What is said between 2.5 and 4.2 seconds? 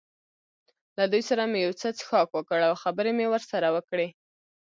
او خبرې مې ورسره وکړې.